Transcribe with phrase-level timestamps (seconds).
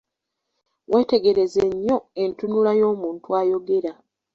[0.91, 3.93] Weetegereze nnyo entunula y'omuntu ayogera.